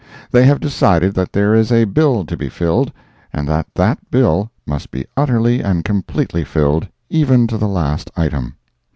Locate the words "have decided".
0.45-1.13